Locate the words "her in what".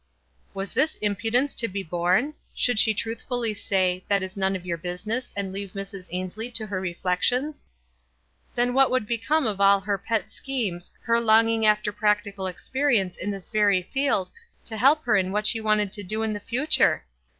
15.05-15.45